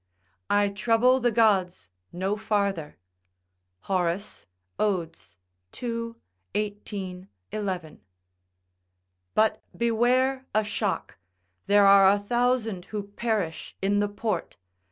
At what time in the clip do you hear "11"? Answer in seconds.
7.51-7.99